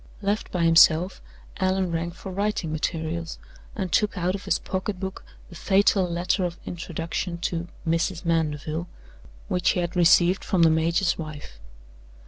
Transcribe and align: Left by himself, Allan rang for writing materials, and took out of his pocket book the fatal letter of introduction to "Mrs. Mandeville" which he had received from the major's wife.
Left 0.23 0.51
by 0.51 0.63
himself, 0.63 1.21
Allan 1.57 1.91
rang 1.91 2.09
for 2.09 2.31
writing 2.31 2.71
materials, 2.71 3.37
and 3.75 3.91
took 3.91 4.17
out 4.17 4.33
of 4.33 4.45
his 4.45 4.57
pocket 4.57 4.99
book 4.99 5.23
the 5.49 5.55
fatal 5.55 6.09
letter 6.09 6.43
of 6.43 6.57
introduction 6.65 7.37
to 7.41 7.67
"Mrs. 7.87 8.25
Mandeville" 8.25 8.87
which 9.47 9.69
he 9.69 9.79
had 9.79 9.95
received 9.95 10.43
from 10.43 10.63
the 10.63 10.71
major's 10.71 11.19
wife. 11.19 11.59